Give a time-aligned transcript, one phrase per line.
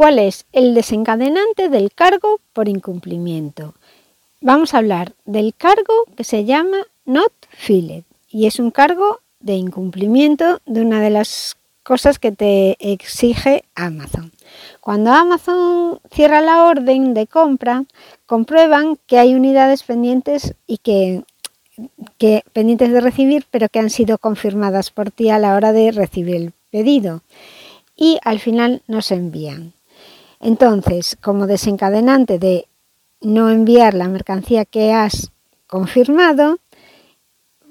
[0.00, 3.74] ¿Cuál es el desencadenante del cargo por incumplimiento?
[4.40, 9.56] Vamos a hablar del cargo que se llama Not Filled y es un cargo de
[9.56, 14.32] incumplimiento de una de las cosas que te exige Amazon.
[14.80, 17.84] Cuando Amazon cierra la orden de compra,
[18.24, 21.24] comprueban que hay unidades pendientes y que,
[22.16, 25.92] que pendientes de recibir, pero que han sido confirmadas por ti a la hora de
[25.92, 27.20] recibir el pedido
[27.94, 29.74] y al final nos envían.
[30.40, 32.66] Entonces, como desencadenante de
[33.20, 35.30] no enviar la mercancía que has
[35.66, 36.58] confirmado,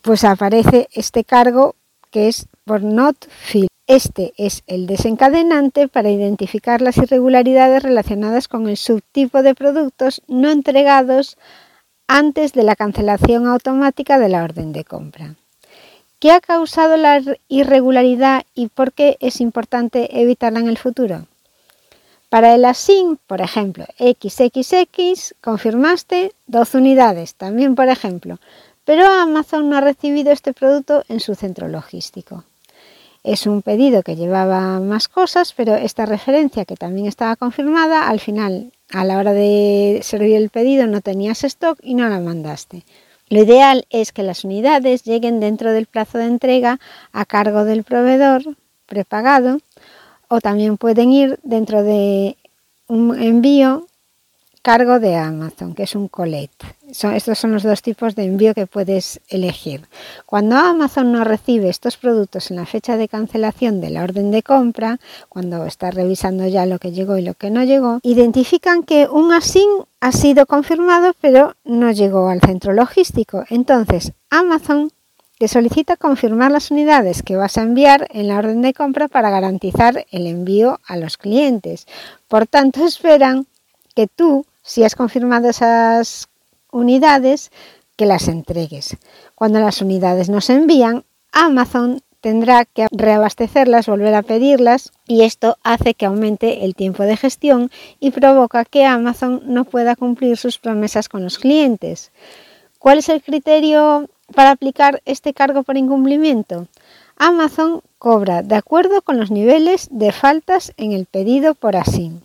[0.00, 1.76] pues aparece este cargo
[2.10, 3.68] que es por not fill.
[3.86, 10.50] Este es el desencadenante para identificar las irregularidades relacionadas con el subtipo de productos no
[10.50, 11.36] entregados
[12.06, 15.34] antes de la cancelación automática de la orden de compra.
[16.18, 21.26] ¿Qué ha causado la irregularidad y por qué es importante evitarla en el futuro?
[22.34, 28.40] Para el ASIN, por ejemplo, XXX, confirmaste 12 unidades, también por ejemplo,
[28.84, 32.42] pero Amazon no ha recibido este producto en su centro logístico.
[33.22, 38.18] Es un pedido que llevaba más cosas, pero esta referencia que también estaba confirmada, al
[38.18, 42.82] final, a la hora de servir el pedido no tenías stock y no la mandaste.
[43.28, 46.80] Lo ideal es que las unidades lleguen dentro del plazo de entrega
[47.12, 48.56] a cargo del proveedor
[48.86, 49.60] prepagado
[50.28, 52.36] o también pueden ir dentro de
[52.88, 53.86] un envío
[54.64, 56.64] cargo de Amazon, que es un collect.
[56.88, 59.82] estos son los dos tipos de envío que puedes elegir.
[60.24, 64.42] Cuando Amazon no recibe estos productos en la fecha de cancelación de la orden de
[64.42, 64.98] compra,
[65.28, 69.34] cuando está revisando ya lo que llegó y lo que no llegó, identifican que un
[69.34, 69.68] ASIN
[70.00, 73.44] ha sido confirmado pero no llegó al centro logístico.
[73.50, 74.90] Entonces Amazon
[75.48, 80.06] solicita confirmar las unidades que vas a enviar en la orden de compra para garantizar
[80.10, 81.86] el envío a los clientes.
[82.28, 83.46] Por tanto, esperan
[83.94, 86.28] que tú, si has confirmado esas
[86.70, 87.50] unidades,
[87.96, 88.96] que las entregues.
[89.34, 95.58] Cuando las unidades no se envían, Amazon tendrá que reabastecerlas, volver a pedirlas y esto
[95.62, 100.58] hace que aumente el tiempo de gestión y provoca que Amazon no pueda cumplir sus
[100.58, 102.12] promesas con los clientes.
[102.78, 106.66] ¿Cuál es el criterio para aplicar este cargo por incumplimiento?
[107.16, 112.22] Amazon cobra de acuerdo con los niveles de faltas en el pedido por ASIN.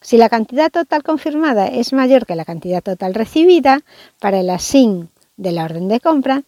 [0.00, 3.80] Si la cantidad total confirmada es mayor que la cantidad total recibida,
[4.20, 6.42] para el ASIN de la orden de compra,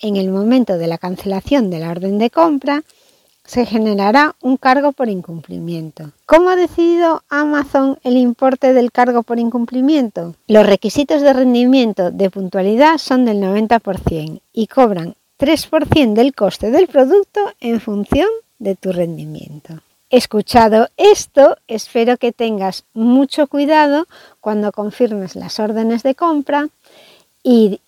[0.00, 2.82] en el momento de la cancelación de la orden de compra,
[3.46, 6.10] se generará un cargo por incumplimiento.
[6.26, 10.34] ¿Cómo ha decidido Amazon el importe del cargo por incumplimiento?
[10.48, 16.88] Los requisitos de rendimiento de puntualidad son del 90% y cobran 3% del coste del
[16.88, 19.80] producto en función de tu rendimiento.
[20.08, 24.06] Escuchado esto, espero que tengas mucho cuidado
[24.40, 26.68] cuando confirmes las órdenes de compra
[27.42, 27.80] y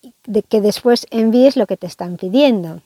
[0.49, 2.81] que después envíes lo que te están pidiendo.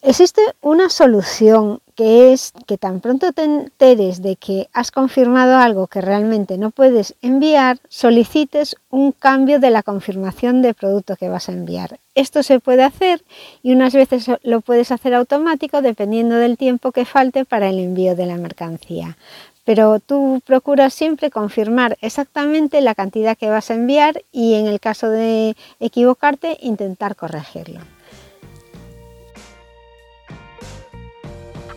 [0.00, 5.88] Existe una solución que es que tan pronto te enteres de que has confirmado algo
[5.88, 11.48] que realmente no puedes enviar, solicites un cambio de la confirmación de producto que vas
[11.48, 11.98] a enviar.
[12.14, 13.24] Esto se puede hacer
[13.60, 18.14] y unas veces lo puedes hacer automático dependiendo del tiempo que falte para el envío
[18.14, 19.16] de la mercancía.
[19.64, 24.78] Pero tú procuras siempre confirmar exactamente la cantidad que vas a enviar y en el
[24.78, 27.80] caso de equivocarte intentar corregirlo.